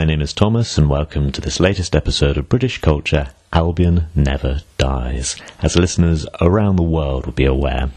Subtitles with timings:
[0.00, 4.62] My name is Thomas, and welcome to this latest episode of British Culture Albion Never
[4.78, 5.36] Dies.
[5.62, 7.90] As listeners around the world will be aware,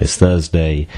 [0.00, 0.88] this Thursday,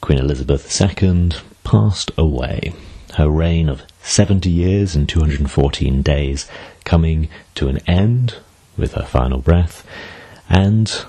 [0.00, 1.30] Queen Elizabeth II
[1.62, 2.72] passed away.
[3.18, 6.48] Her reign of 70 years and 214 days
[6.82, 8.34] coming to an end
[8.76, 9.86] with her final breath,
[10.48, 11.04] and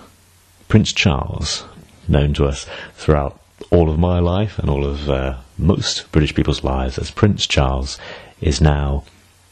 [0.68, 1.66] Prince Charles,
[2.08, 3.40] known to us throughout
[3.72, 7.98] all of my life and all of uh, most British people's lives as Prince Charles,
[8.42, 9.04] is now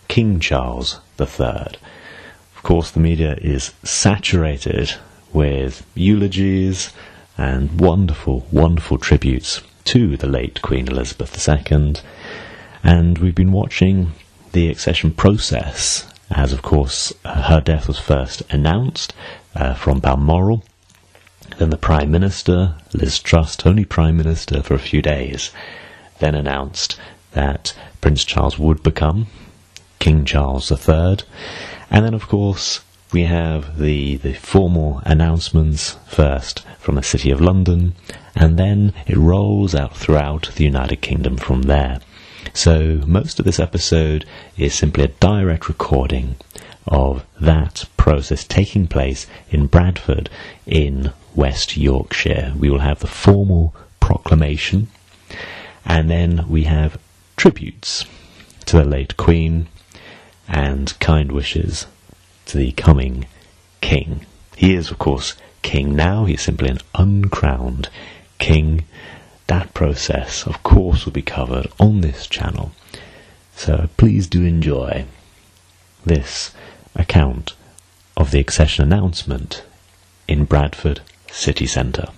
[0.08, 1.78] King Charles III.
[2.56, 4.96] Of course, the media is saturated
[5.32, 6.92] with eulogies
[7.38, 11.96] and wonderful, wonderful tributes to the late Queen Elizabeth II.
[12.84, 14.12] And we've been watching
[14.52, 19.14] the accession process as, of course, her death was first announced
[19.56, 20.64] uh, from Balmoral.
[21.58, 25.52] Then the Prime Minister, Liz Truss, only Prime Minister for a few days,
[26.20, 27.00] then announced
[27.31, 29.27] that Prince Charles would become
[29.99, 31.17] King Charles III.
[31.91, 37.41] And then, of course, we have the, the formal announcements first from the City of
[37.41, 37.95] London,
[38.35, 42.00] and then it rolls out throughout the United Kingdom from there.
[42.53, 44.25] So, most of this episode
[44.57, 46.35] is simply a direct recording
[46.88, 50.30] of that process taking place in Bradford
[50.66, 52.53] in West Yorkshire.
[52.57, 54.88] We will have the formal proclamation,
[55.85, 56.97] and then we have
[57.40, 58.04] tributes
[58.66, 59.66] to the late Queen
[60.50, 61.88] and kind wishes
[62.46, 63.26] to the coming
[63.80, 64.26] King.
[64.58, 66.26] He is, of course, King now.
[66.26, 67.88] He is simply an uncrowned
[68.40, 68.84] King.
[69.48, 72.73] That process, of course, will be covered on this channel.
[73.56, 75.06] So please do enjoy
[76.06, 76.52] this
[76.94, 77.53] account
[78.18, 79.64] of the accession announcement
[80.28, 81.00] in Bradford
[81.31, 82.09] City Centre.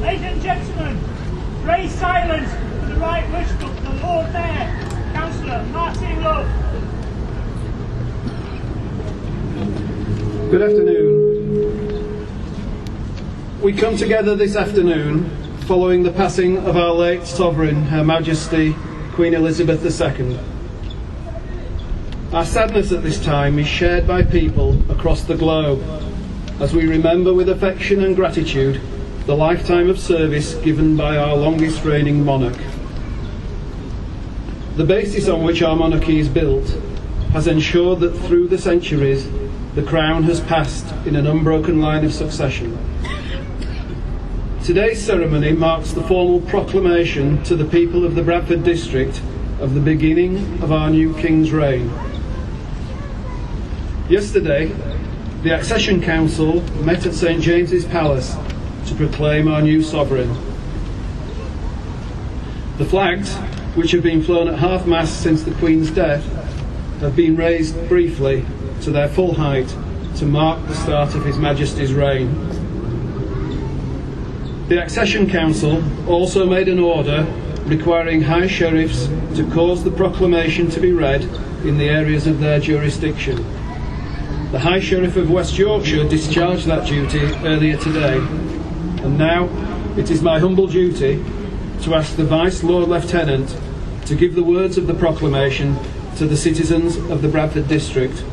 [0.00, 0.98] Ladies and gentlemen,
[1.64, 2.48] raise silence
[2.78, 4.68] for the right wish book, the Lord Mayor,
[5.14, 6.46] Councillor Martin Love.
[10.48, 12.28] Good afternoon.
[13.60, 15.28] We come together this afternoon
[15.62, 18.76] following the passing of our late Sovereign, Her Majesty
[19.14, 20.38] Queen Elizabeth II.
[22.32, 25.82] Our sadness at this time is shared by people across the globe
[26.60, 28.80] as we remember with affection and gratitude
[29.28, 32.56] the lifetime of service given by our longest reigning monarch.
[34.76, 36.66] The basis on which our monarchy is built
[37.32, 39.28] has ensured that through the centuries
[39.74, 42.78] the crown has passed in an unbroken line of succession.
[44.64, 49.20] Today's ceremony marks the formal proclamation to the people of the Bradford district
[49.60, 51.92] of the beginning of our new King's reign.
[54.08, 54.74] Yesterday,
[55.42, 58.34] the Accession Council met at St James's Palace
[58.88, 60.28] to proclaim our new sovereign.
[62.78, 63.34] The flags,
[63.76, 66.24] which have been flown at half mast since the Queen's death,
[67.00, 68.44] have been raised briefly
[68.82, 69.68] to their full height
[70.16, 72.32] to mark the start of His Majesty's reign.
[74.68, 77.26] The Accession Council also made an order
[77.66, 79.06] requiring High Sheriffs
[79.36, 81.22] to cause the proclamation to be read
[81.64, 83.36] in the areas of their jurisdiction.
[84.50, 88.18] The High Sheriff of West Yorkshire discharged that duty earlier today,
[89.00, 89.48] and now
[89.96, 91.24] it is my humble duty
[91.82, 93.56] to ask the Vice Lord Lieutenant
[94.06, 95.76] to give the words of the proclamation
[96.16, 98.24] to the citizens of the Bradford District.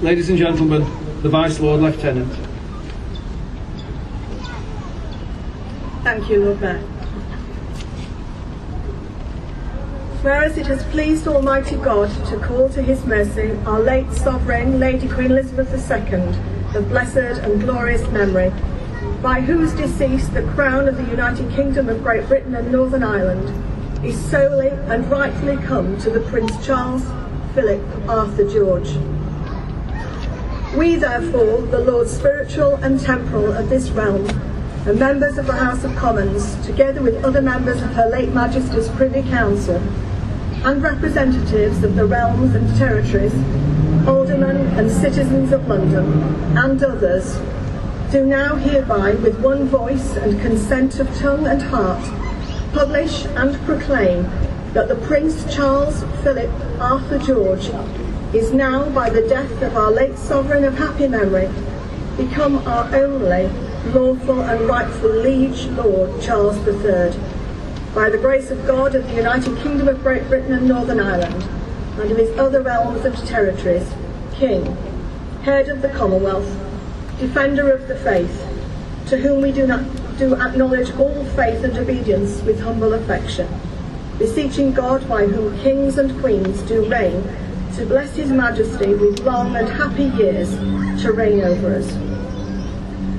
[0.00, 0.82] Ladies and gentlemen,
[1.22, 2.32] the Vice Lord Lieutenant.
[6.02, 6.80] Thank you, Lord Mayor.
[10.22, 15.08] Whereas it has pleased Almighty God to call to his mercy our late sovereign, Lady
[15.08, 16.20] Queen Elizabeth II,
[16.76, 18.52] of blessed and glorious memory,
[19.22, 24.04] by whose decease the crown of the United Kingdom of Great Britain and Northern Ireland
[24.04, 27.04] is solely and rightfully come to the Prince Charles,
[27.54, 28.96] Philip, Arthur George.
[30.76, 34.26] We therefore, the Lords spiritual and temporal of this realm,
[34.86, 38.88] and members of the House of Commons, together with other members of Her late Majesty's
[38.88, 39.76] Privy Council,
[40.64, 43.34] and representatives of the realms and territories,
[44.08, 46.24] aldermen and citizens of London,
[46.58, 47.38] and others,
[48.12, 52.04] do now hereby, with one voice and consent of tongue and heart,
[52.74, 54.24] publish and proclaim
[54.74, 57.70] that the Prince Charles Philip Arthur George
[58.34, 61.48] is now, by the death of our late sovereign of happy memory,
[62.18, 63.48] become our only
[63.94, 67.18] lawful and rightful liege Lord Charles III,
[67.94, 71.44] by the grace of God of the United Kingdom of Great Britain and Northern Ireland,
[71.98, 73.90] and of his other realms and territories,
[74.34, 74.76] King,
[75.44, 76.61] head of the Commonwealth,
[77.22, 78.44] defender of the faith,
[79.06, 79.84] to whom we do, not,
[80.18, 83.46] do acknowledge all faith and obedience with humble affection,
[84.18, 87.22] beseeching God by whom kings and queens do reign,
[87.76, 90.50] to bless his majesty with long and happy years
[91.02, 91.86] to reign over us.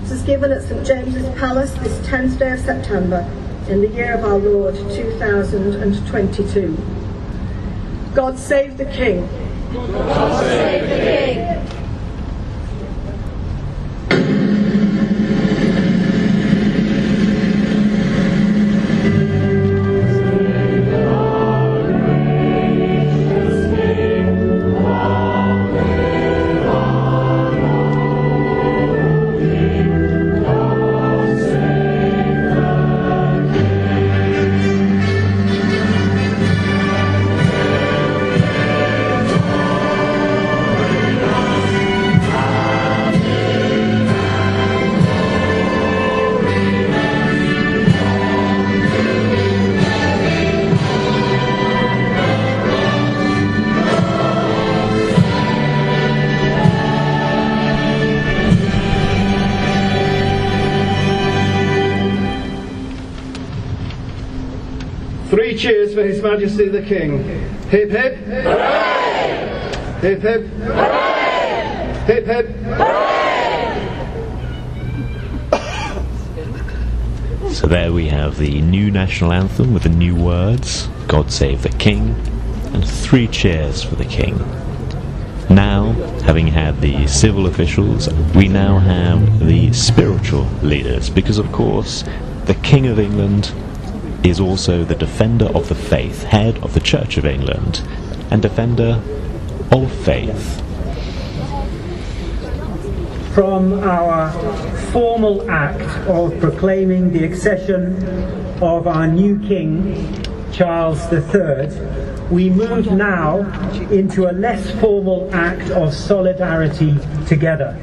[0.01, 3.25] This is given at St James's Palace this 10th day of September
[3.69, 6.77] in the year of our Lord 2022.
[8.13, 9.25] God save the King.
[9.71, 11.72] God save the King.
[65.93, 67.23] For His Majesty the King.
[67.69, 68.15] Hip hip.
[68.15, 69.71] Hooray!
[70.01, 70.45] Hip hip.
[70.47, 72.03] Hooray!
[72.05, 72.49] Hip hip.
[77.53, 81.69] So there we have the new national anthem with the new words, God Save the
[81.69, 82.15] King,
[82.73, 84.39] and three cheers for the King.
[85.49, 85.91] Now,
[86.23, 92.03] having had the civil officials, we now have the spiritual leaders, because of course,
[92.45, 93.53] the King of England
[94.23, 97.81] is also the defender of the faith, head of the Church of England,
[98.31, 99.01] and defender
[99.71, 100.61] of faith.
[103.33, 104.31] From our
[104.91, 107.95] formal act of proclaiming the accession
[108.61, 111.69] of our new King, Charles III,
[112.29, 113.39] we move now
[113.89, 116.95] into a less formal act of solidarity
[117.27, 117.75] together.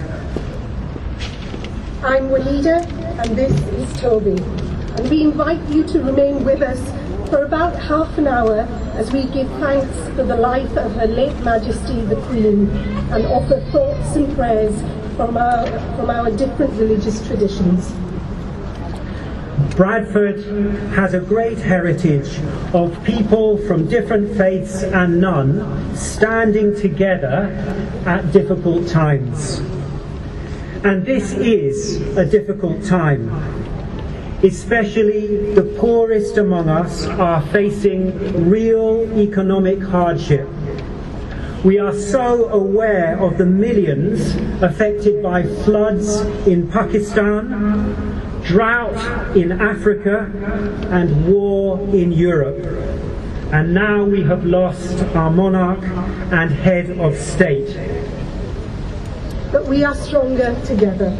[2.02, 2.86] I'm Walida
[3.18, 4.59] and this is Toby.
[5.00, 6.78] And we invite you to remain with us
[7.30, 11.34] for about half an hour as we give thanks for the life of Her late
[11.42, 12.68] Majesty the Queen
[13.10, 14.78] and offer thoughts and prayers
[15.16, 15.66] from our,
[15.96, 17.90] from our different religious traditions.
[19.74, 20.44] Bradford
[20.92, 22.38] has a great heritage
[22.74, 27.46] of people from different faiths and none standing together
[28.04, 29.60] at difficult times.
[30.84, 33.59] And this is a difficult time.
[34.42, 40.48] Especially the poorest among us are facing real economic hardship.
[41.62, 50.32] We are so aware of the millions affected by floods in Pakistan, drought in Africa,
[50.90, 52.64] and war in Europe.
[53.52, 55.82] And now we have lost our monarch
[56.32, 57.76] and head of state.
[59.52, 61.14] But we are stronger together.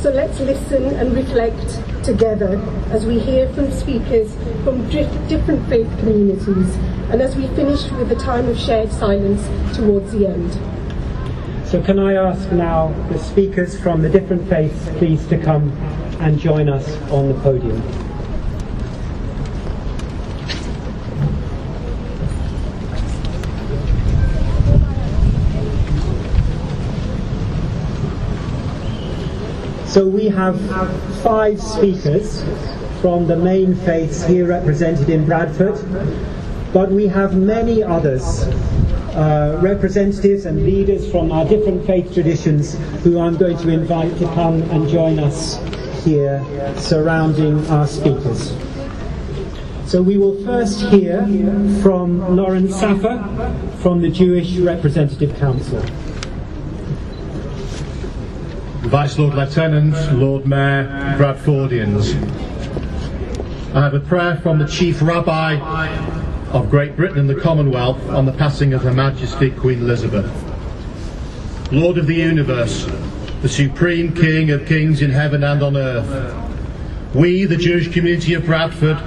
[0.00, 2.56] So let's listen and reflect together
[2.92, 4.32] as we hear from speakers
[4.62, 6.76] from different faith communities
[7.10, 9.44] and as we finish with a time of shared silence
[9.76, 10.52] towards the end.
[11.66, 15.72] So, can I ask now the speakers from the different faiths, please, to come
[16.20, 18.05] and join us on the podium?
[29.96, 30.60] So we have
[31.22, 32.44] five speakers
[33.00, 35.74] from the main faiths here represented in Bradford,
[36.74, 38.42] but we have many others,
[39.14, 42.74] uh, representatives and leaders from our different faith traditions
[43.04, 45.56] who I'm going to invite to come and join us
[46.04, 46.44] here
[46.76, 48.54] surrounding our speakers.
[49.86, 51.22] So we will first hear
[51.82, 53.16] from Lawrence Saffer
[53.78, 55.82] from the Jewish Representative Council.
[58.86, 60.86] Vice Lord Lieutenant, Lord Mayor,
[61.18, 62.14] Bradfordians.
[63.74, 65.56] I have a prayer from the Chief Rabbi
[66.52, 70.30] of Great Britain and the Commonwealth on the passing of Her Majesty Queen Elizabeth.
[71.72, 72.88] Lord of the universe,
[73.42, 78.46] the supreme King of kings in heaven and on earth, we, the Jewish community of
[78.46, 78.98] Bradford,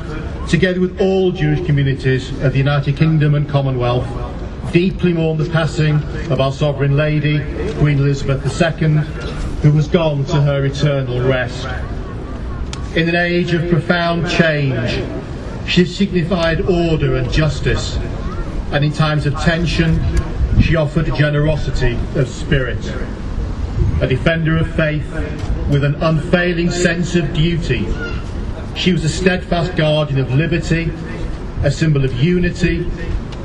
[0.49, 4.07] together with all Jewish communities of the United Kingdom and Commonwealth,
[4.73, 7.39] deeply mourn the passing of our Sovereign Lady,
[7.75, 11.67] Queen Elizabeth II, who was gone to her eternal rest.
[12.95, 15.03] In an age of profound change,
[15.67, 17.97] she signified order and justice,
[18.71, 19.99] and in times of tension,
[20.61, 22.79] she offered generosity of spirit.
[24.01, 25.11] a defender of faith
[25.69, 27.85] with an unfailing sense of duty.
[28.75, 30.91] She was a steadfast guardian of liberty,
[31.63, 32.89] a symbol of unity,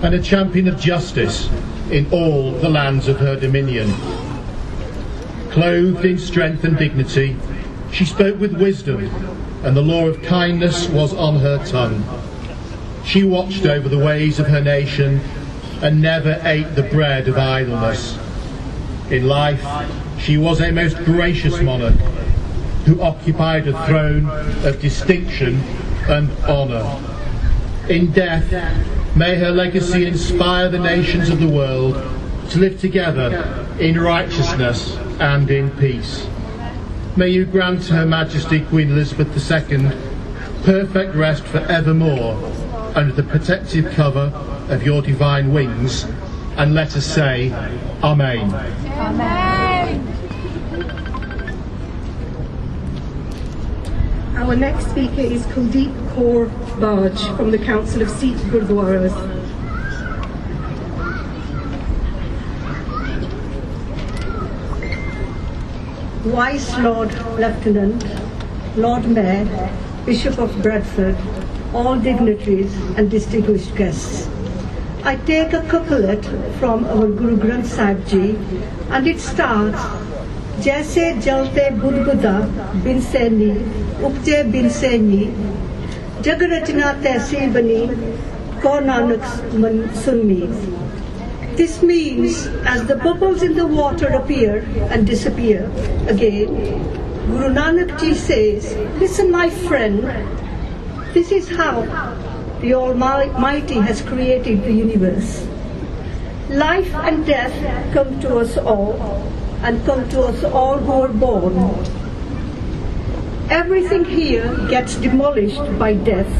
[0.02, 1.48] and a champion of justice
[1.90, 3.92] in all the lands of her dominion.
[5.54, 7.36] Clothed in strength and dignity,
[7.92, 9.04] she spoke with wisdom,
[9.62, 12.02] and the law of kindness was on her tongue.
[13.04, 15.20] She watched over the ways of her nation
[15.80, 18.18] and never ate the bread of idleness.
[19.12, 19.64] In life,
[20.18, 21.94] she was a most gracious monarch
[22.84, 24.28] who occupied a throne
[24.66, 25.60] of distinction
[26.08, 27.00] and honour.
[27.88, 28.50] In death,
[29.14, 31.94] may her legacy inspire the nations of the world
[32.50, 36.26] to live together in righteousness and in peace.
[37.16, 39.90] May you grant Her Majesty Queen Elizabeth II
[40.64, 42.34] perfect rest for evermore
[42.94, 44.32] under the protective cover
[44.70, 46.04] of your divine wings,
[46.56, 47.52] and let us say,
[48.02, 48.50] Amen.
[48.86, 50.14] Amen.
[54.36, 56.48] Our next speaker is Kuldeep Kaur
[56.78, 59.33] Baj from the Council of Sikh Gurdwaras.
[66.23, 68.03] Vice Lord Lieutenant,
[68.75, 69.69] Lord Mayor,
[70.05, 71.15] Bishop of Bradford,
[71.73, 74.27] all dignitaries and distinguished guests.
[75.03, 76.25] I take a couplet
[76.59, 78.37] from our Guru Granth Sahib Ji
[78.91, 79.79] and it starts
[80.63, 82.33] जैसे जलते बुदबुदा
[82.83, 83.51] बिन सैनी
[84.05, 85.23] उपजे बिन सैनी
[86.25, 87.79] जग रचना तैसी बनी
[88.63, 89.23] को नानक
[89.61, 90.41] मन सुननी
[91.56, 95.70] this means as the bubbles in the water appear and disappear
[96.08, 96.48] again,
[97.26, 100.02] Guru Nanak Ji says, listen my friend,
[101.14, 101.82] this is how
[102.60, 105.46] the Almighty has created the universe.
[106.48, 107.54] Life and death
[107.94, 108.98] come to us all
[109.62, 111.54] and come to us all who are born.
[113.48, 116.34] Everything here gets demolished by death.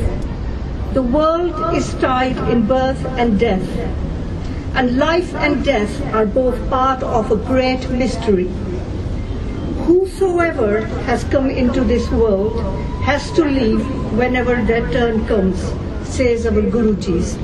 [0.92, 3.62] The world is tied in birth and death.
[4.74, 8.48] And life and death are both part of a great mystery.
[9.86, 12.58] Whosoever has come into this world
[13.04, 15.60] has to leave whenever their turn comes,
[16.08, 17.38] says our Guruji's.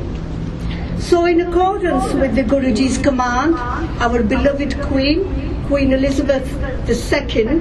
[1.06, 3.54] So in accordance with the Guruji's command,
[4.00, 6.46] our beloved Queen, Queen Elizabeth
[6.88, 7.60] II,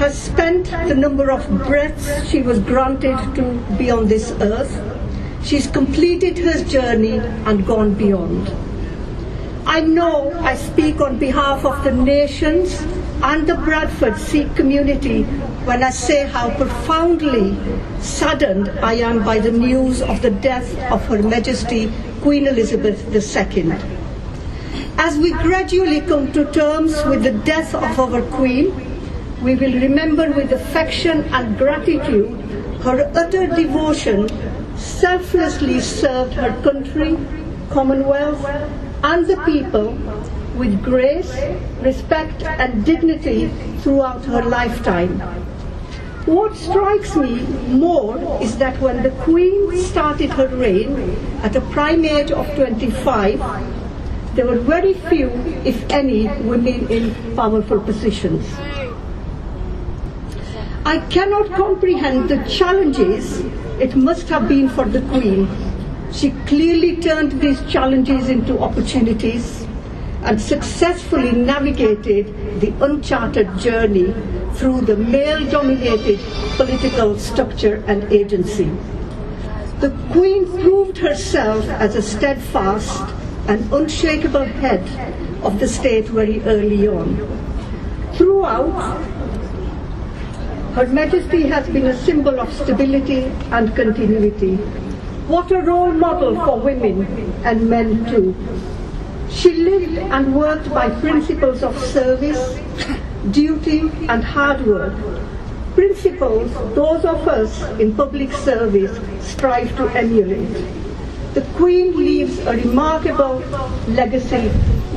[0.00, 3.42] has spent the number of breaths she was granted to
[3.78, 4.89] be on this earth.
[5.42, 8.50] She's completed her journey and gone beyond.
[9.66, 12.80] I know I speak on behalf of the nations
[13.22, 15.24] and the Bradford Sikh community
[15.64, 17.56] when I say how profoundly
[18.00, 21.92] saddened I am by the news of the death of Her Majesty
[22.22, 23.72] Queen Elizabeth II.
[24.98, 28.72] As we gradually come to terms with the death of our Queen,
[29.42, 32.28] we will remember with affection and gratitude
[32.82, 34.28] her utter devotion
[34.80, 37.16] selflessly served her country,
[37.70, 38.44] Commonwealth,
[39.02, 39.92] and the people
[40.56, 41.32] with grace,
[41.80, 43.48] respect, and dignity
[43.80, 45.20] throughout her lifetime.
[46.26, 52.04] What strikes me more is that when the Queen started her reign at a prime
[52.04, 53.38] age of 25,
[54.34, 55.28] there were very few,
[55.64, 58.46] if any, women in powerful positions.
[60.84, 63.42] I cannot comprehend the challenges
[63.80, 65.48] it must have been for the Queen.
[66.12, 69.66] She clearly turned these challenges into opportunities
[70.22, 74.12] and successfully navigated the uncharted journey
[74.54, 76.20] through the male dominated
[76.56, 78.70] political structure and agency.
[79.80, 83.14] The Queen proved herself as a steadfast
[83.48, 84.84] and unshakable head
[85.42, 87.16] of the state very early on.
[88.12, 89.00] Throughout,
[90.74, 94.54] her Majesty has been a symbol of stability and continuity.
[95.26, 97.06] What a role model for women
[97.44, 98.34] and men too.
[99.30, 102.60] She lived and worked by principles of service,
[103.32, 104.94] duty and hard work.
[105.74, 108.96] Principles those of us in public service
[109.26, 110.54] strive to emulate.
[111.34, 113.38] The Queen leaves a remarkable
[113.88, 114.48] legacy.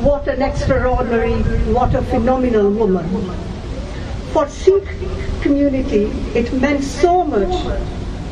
[0.02, 1.42] What an extraordinary,
[1.74, 3.53] what a phenomenal woman.
[4.34, 4.88] For Sikh
[5.44, 7.54] community, it meant so much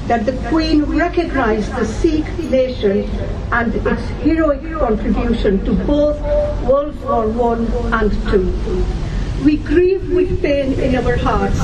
[0.08, 3.08] that the Queen recognized the Sikh nation
[3.52, 6.20] and its heroic contribution to both
[6.64, 9.46] World War I and II.
[9.46, 11.60] We grieve with pain in our hearts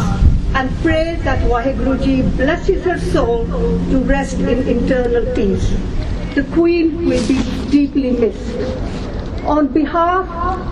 [0.53, 5.73] and pray that Waheguruji blesses her soul to rest in eternal peace.
[6.35, 7.41] The Queen will be
[7.71, 8.96] deeply missed.
[9.47, 10.27] On behalf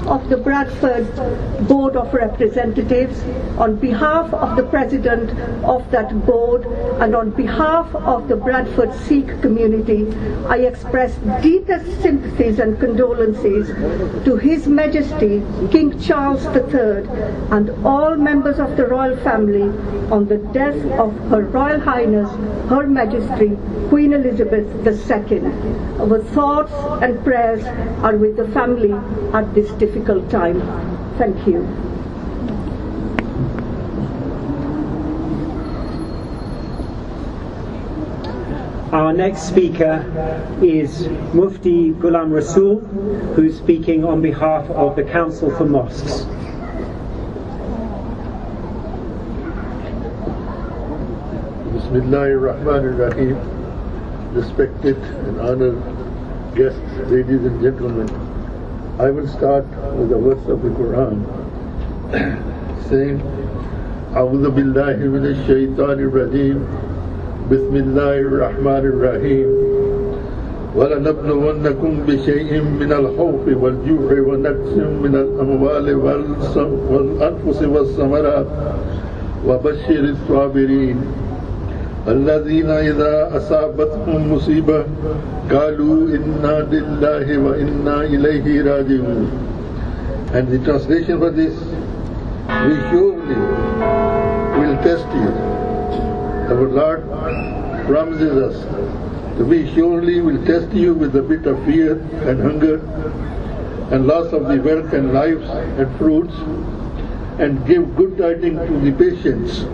[0.05, 1.07] of the Bradford
[1.65, 3.17] Board of Representatives,
[3.57, 5.29] on behalf of the President
[5.63, 6.65] of that board,
[6.99, 10.05] and on behalf of the Bradford Sikh community,
[10.49, 13.69] I express deepest sympathies and condolences
[14.25, 15.41] to His Majesty
[15.71, 17.07] King Charles III
[17.51, 19.69] and all members of the royal family
[20.11, 22.29] on the death of Her Royal Highness,
[22.69, 25.39] Her Majesty Queen Elizabeth II.
[25.97, 27.63] Our thoughts and prayers
[28.03, 30.59] are with the family at this difficult time.
[31.19, 31.61] Thank you.
[38.91, 40.01] Our next speaker
[40.63, 42.81] is Mufti Ghulam Rasool,
[43.35, 46.25] who's speaking on behalf of the Council for Mosques.
[51.69, 53.37] Bismillahir Rahmanir Rahim.
[54.33, 55.77] Respected and honored
[56.55, 56.79] guests,
[57.11, 58.24] ladies and gentlemen,
[58.97, 59.65] I will start
[59.99, 61.19] with a verse of the Quran
[62.87, 63.19] saying,
[64.15, 66.57] أعوذ بالله من الشيطان الرجيم
[67.51, 69.47] بسم الله الرحمن الرحيم
[70.75, 78.47] ولنبلونكم بشيء من الخوف والجوع ونقص من الأموال والأنفس والثمرات
[79.47, 80.97] وبشر الصابرين
[82.08, 84.84] الذين إذا أصابتهم مصيبة
[85.50, 89.30] قالوا إنا لله وإنا إليه راجعون
[90.32, 93.40] And the translation for this, we surely
[94.60, 95.30] will test you.
[96.50, 97.02] Our Lord
[97.86, 98.56] promises us
[99.38, 101.92] that we surely will test you with a bit of fear
[102.28, 102.76] and hunger
[103.90, 105.48] and loss of the wealth and lives
[105.78, 106.34] and fruits
[107.40, 109.64] and give good tidings to the patients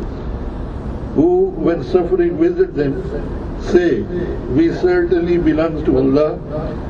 [1.15, 3.01] who, when suffering visit them,
[3.61, 4.01] say,
[4.55, 6.33] We certainly belong to Allah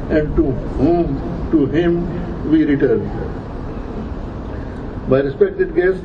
[0.10, 1.18] and to whom,
[1.52, 3.06] to Him we return.
[5.10, 6.04] My respected guests,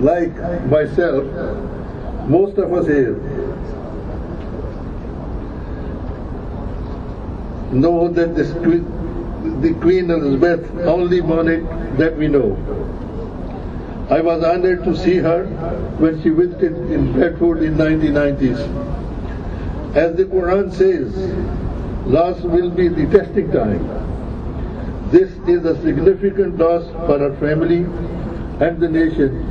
[0.00, 0.34] like
[0.66, 1.24] myself,
[2.28, 3.14] most of us here
[7.72, 11.64] know that this, the Queen Elizabeth only monarch
[11.98, 12.56] that we know.
[14.08, 15.46] I was honored to see her
[15.98, 18.60] when she visited in Bradford in 1990s.
[19.96, 21.12] As the Quran says,
[22.06, 23.82] loss will be the testing time.
[25.10, 27.78] This is a significant loss for our family
[28.64, 29.42] and the nation.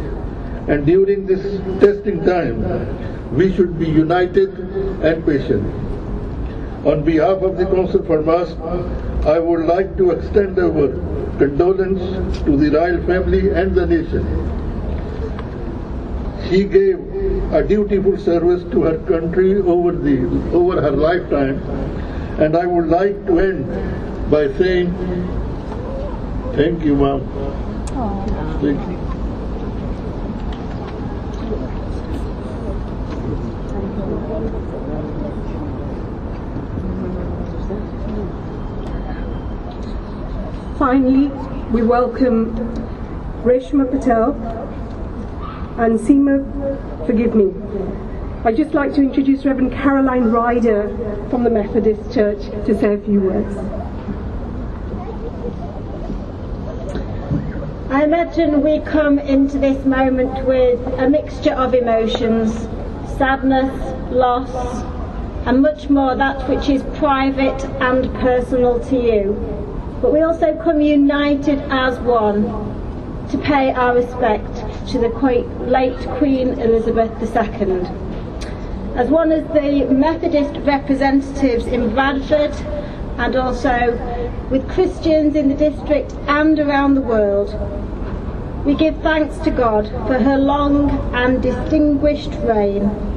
[0.70, 1.44] And during this
[1.82, 4.58] testing time, we should be united
[5.04, 5.66] and patient.
[6.86, 8.58] On behalf of the Council for Mosque,
[9.26, 10.70] I would like to extend our
[11.38, 14.26] condolence to the royal family and the nation.
[16.50, 17.00] She gave
[17.54, 20.18] a dutiful service to her country over the
[20.54, 21.62] over her lifetime,
[22.40, 23.66] and I would like to end
[24.30, 24.94] by saying,
[26.60, 27.22] "Thank you, ma'am."
[28.62, 28.95] Thank you.
[40.86, 41.30] Finally,
[41.72, 42.56] we welcome
[43.44, 44.34] Reshma Patel
[45.80, 46.46] and Seema,
[47.08, 47.52] forgive me.
[48.44, 50.96] I'd just like to introduce Reverend Caroline Ryder
[51.32, 53.58] from the Methodist Church to say a few words.
[57.90, 62.54] I imagine we come into this moment with a mixture of emotions
[63.18, 63.74] sadness,
[64.12, 64.84] loss,
[65.48, 69.55] and much more that which is private and personal to you.
[70.02, 72.44] But we also come united as one
[73.30, 74.56] to pay our respect
[74.90, 75.10] to the
[75.62, 77.82] late Queen Elizabeth II.
[78.96, 82.54] As one of the Methodist representatives in Bradford
[83.18, 83.98] and also
[84.52, 87.54] with Christians in the district and around the world,
[88.66, 93.15] we give thanks to God for her long and distinguished reign.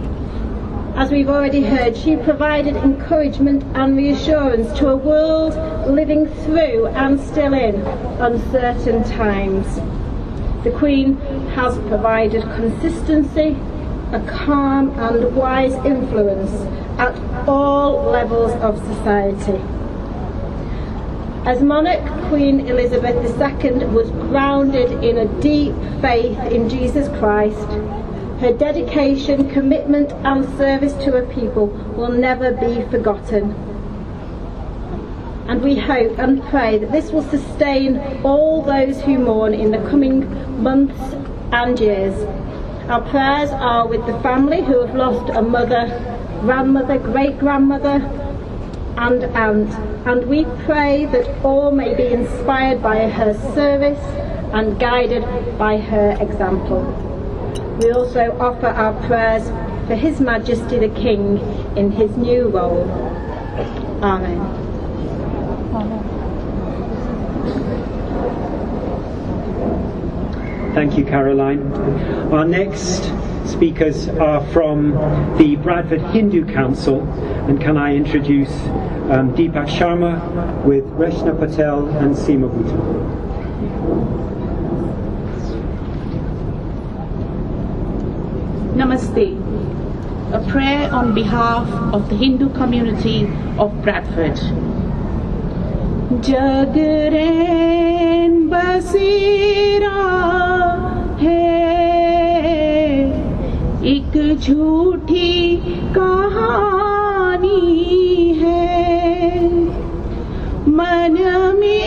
[0.98, 5.54] As we've already heard, she provided encouragement and reassurance to a world
[5.88, 7.76] living through and still in
[8.20, 9.64] uncertain times.
[10.64, 11.16] The Queen
[11.54, 13.56] has provided consistency,
[14.10, 16.50] a calm and wise influence
[16.98, 17.16] at
[17.48, 19.62] all levels of society.
[21.46, 27.68] As monarch, Queen Elizabeth II was grounded in a deep faith in Jesus Christ.
[28.40, 33.50] Her dedication, commitment and service to her people will never be forgotten.
[35.48, 39.90] And we hope and pray that this will sustain all those who mourn in the
[39.90, 41.00] coming months
[41.50, 42.14] and years.
[42.88, 45.88] Our prayers are with the family who have lost a mother,
[46.42, 47.96] grandmother, great grandmother,
[48.98, 49.70] and aunt,
[50.06, 53.98] and we pray that all may be inspired by her service
[54.52, 55.24] and guided
[55.58, 57.07] by her example.
[57.80, 59.48] We also offer our prayers
[59.86, 61.38] for His Majesty the King
[61.76, 62.88] in his new role.
[64.02, 64.38] Amen.
[70.74, 71.72] Thank you, Caroline.
[72.32, 73.10] Our next
[73.46, 74.92] speakers are from
[75.38, 77.00] the Bradford Hindu Council,
[77.48, 78.50] and can I introduce
[79.10, 84.17] um, Deepak Sharma with Reshma Patel and Seema Bhutta.
[88.78, 89.34] Namaste.
[90.32, 93.26] A prayer on behalf of the Hindu community
[93.58, 94.38] of Bradford.
[96.28, 100.04] जगरैन बसेरा
[101.22, 101.48] है
[103.94, 105.32] एक झूठी
[105.96, 107.58] कहानी
[108.42, 108.68] है
[110.78, 111.18] मन
[111.60, 111.77] मेरे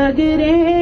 [0.00, 0.79] जगरैन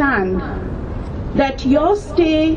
[0.00, 0.40] understand
[1.36, 2.50] that your stay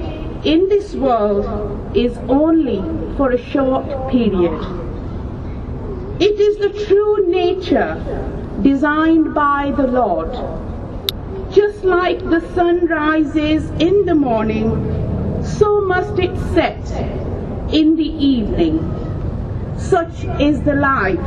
[0.43, 2.81] in this world is only
[3.17, 4.59] for a short period.
[6.19, 7.95] It is the true nature
[8.61, 10.31] designed by the Lord.
[11.51, 16.91] Just like the sun rises in the morning, so must it set
[17.73, 18.79] in the evening.
[19.77, 21.19] Such is the life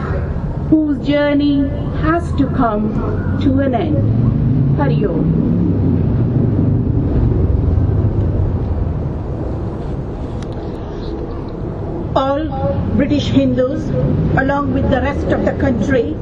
[0.70, 1.68] whose journey
[2.00, 4.76] has to come to an end.
[4.76, 5.54] Hari Om.
[12.16, 13.88] all British Hindus,
[14.38, 16.12] along with the rest of the country,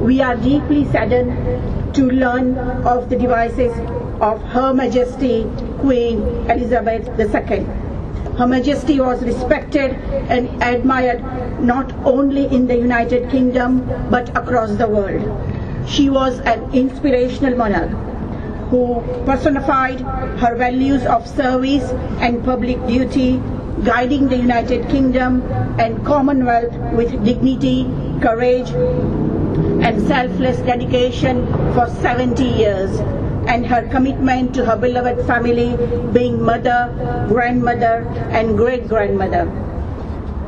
[0.00, 3.72] we are deeply saddened to learn of the devices
[4.20, 5.46] of Her Majesty
[5.80, 7.64] Queen Elizabeth II.
[8.38, 9.92] Her Majesty was respected
[10.28, 11.22] and admired
[11.60, 15.22] not only in the United Kingdom but across the world.
[15.86, 17.90] She was an inspirational monarch
[18.70, 20.00] who personified
[20.40, 23.40] her values of service and public duty,
[23.84, 25.42] guiding the United Kingdom
[25.78, 27.84] and Commonwealth with dignity,
[28.20, 33.00] courage, and selfless dedication for 70 years,
[33.48, 35.76] and her commitment to her beloved family,
[36.12, 36.94] being mother,
[37.28, 39.46] grandmother, and great grandmother.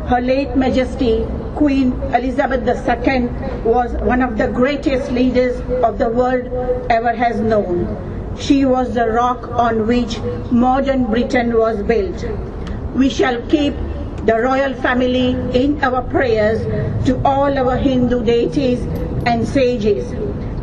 [0.08, 3.28] Her late Majesty Queen Elizabeth II
[3.64, 6.46] was one of the greatest leaders of the world
[6.90, 8.36] ever has known.
[8.38, 10.18] She was the rock on which
[10.50, 12.24] modern Britain was built.
[12.94, 13.74] We shall keep
[14.24, 16.60] the royal family in our prayers
[17.06, 18.80] to all our Hindu deities
[19.26, 20.10] and sages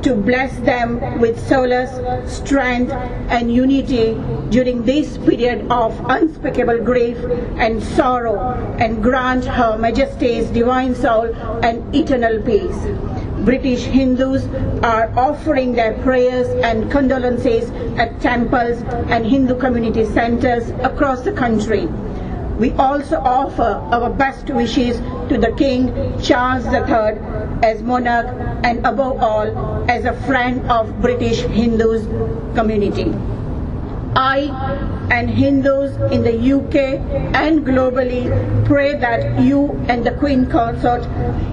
[0.04, 1.92] to bless them with solace,
[2.26, 4.14] strength, and unity
[4.50, 7.18] during this period of unspeakable grief
[7.58, 8.40] and sorrow,
[8.80, 12.80] and grant Her Majesty's divine soul an eternal peace.
[13.46, 14.46] British Hindus
[14.84, 21.88] are offering their prayers and condolences at temples and Hindu community centers across the country.
[22.60, 24.98] We also offer our best wishes
[25.30, 27.18] to the King Charles III
[27.64, 28.28] as monarch
[28.64, 32.06] and above all as a friend of British Hindus
[32.56, 33.14] community.
[34.16, 36.76] I and Hindus in the UK
[37.36, 38.26] and globally
[38.66, 41.06] pray that you and the Queen Consort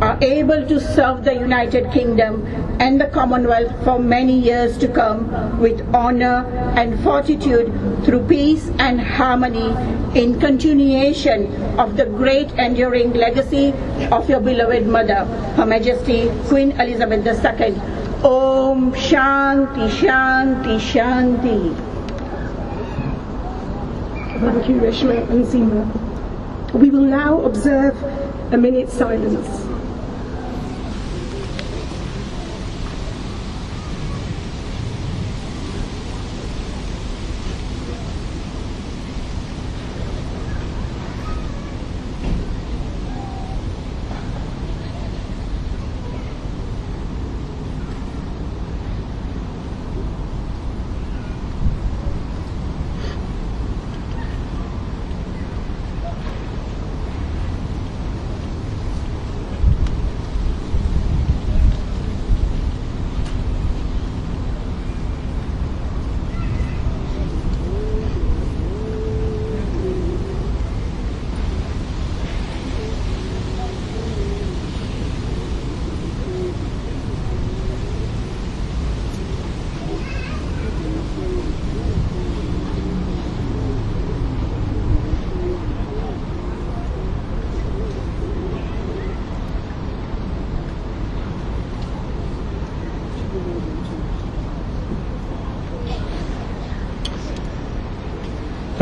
[0.02, 2.44] are able to serve the United Kingdom
[2.80, 7.72] and the Commonwealth for many years to come with honor and fortitude
[8.04, 9.70] through peace and harmony
[10.20, 11.46] in continuation
[11.78, 13.72] of the great enduring legacy
[14.10, 15.24] of your beloved mother,
[15.56, 17.74] Her Majesty Queen Elizabeth II.
[18.24, 21.97] Om Shanti Shanti Shanti.
[24.38, 26.72] Thank you, Reshma and Seema.
[26.72, 28.00] We will now observe
[28.52, 29.67] a minute's silence.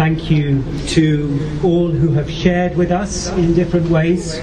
[0.06, 4.38] Thank you to all who have shared with us in different ways.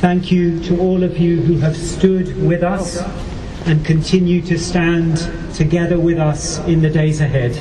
[0.00, 2.96] Thank you to all of you who have stood with us
[3.66, 5.18] and continue to stand
[5.54, 7.54] together with us in the days ahead.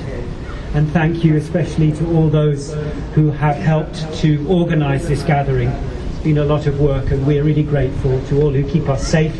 [0.73, 2.73] And thank you especially to all those
[3.15, 5.67] who have helped to organise this gathering.
[5.67, 9.05] It's been a lot of work and we're really grateful to all who keep us
[9.05, 9.35] safe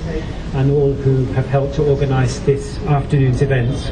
[0.54, 3.90] and all who have helped to organise this afternoon's events.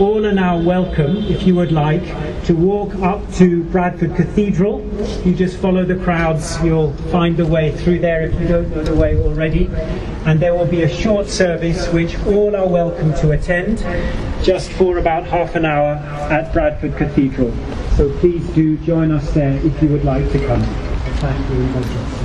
[0.00, 2.02] All are now welcome, if you would like,
[2.46, 4.84] to walk up to Bradford Cathedral.
[5.24, 8.82] You just follow the crowds, you'll find the way through there if you don't know
[8.82, 9.70] the way already.
[10.26, 13.78] And there will be a short service which all are welcome to attend,
[14.44, 15.94] just for about half an hour
[16.28, 17.54] at Bradford Cathedral.
[17.96, 20.62] So please do join us there if you would like to come.
[21.20, 22.23] Thank you.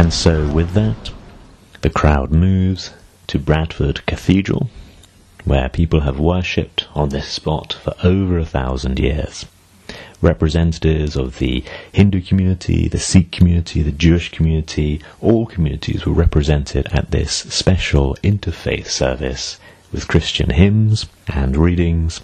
[0.00, 1.10] And so, with that,
[1.82, 2.94] the crowd moves
[3.26, 4.70] to Bradford Cathedral,
[5.44, 9.44] where people have worshipped on this spot for over a thousand years.
[10.22, 16.88] Representatives of the Hindu community, the Sikh community, the Jewish community, all communities were represented
[16.92, 19.58] at this special interfaith service
[19.92, 22.22] with Christian hymns and readings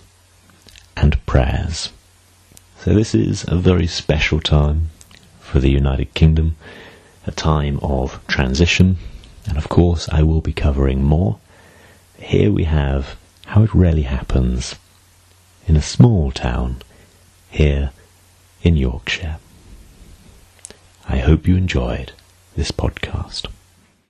[0.97, 1.91] and prayers.
[2.79, 4.89] So, this is a very special time
[5.41, 6.57] for the United Kingdom
[7.27, 8.99] a time of transition,
[9.47, 11.39] and of course, I will be covering more.
[12.19, 14.77] Here we have how it really happens
[15.67, 16.83] in a small town
[17.51, 17.91] here
[18.63, 19.39] in Yorkshire.
[21.09, 22.13] I hope you enjoyed
[22.57, 23.47] this podcast.